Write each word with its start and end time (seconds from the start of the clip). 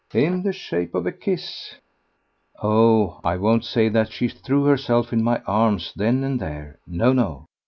"In 0.15 0.41
the 0.41 0.51
shape 0.51 0.95
of 0.95 1.05
a 1.05 1.11
kiss." 1.11 1.75
Oh! 2.59 3.19
I 3.23 3.37
won't 3.37 3.63
say 3.63 3.87
that 3.89 4.11
she 4.11 4.27
threw 4.29 4.63
herself 4.63 5.13
in 5.13 5.21
my 5.23 5.41
arms 5.45 5.93
then 5.95 6.23
and 6.23 6.39
there. 6.39 6.79
No, 6.87 7.13
no! 7.13 7.45